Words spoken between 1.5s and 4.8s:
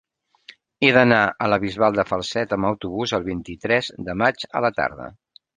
la Bisbal de Falset amb autobús el vint-i-tres de maig a la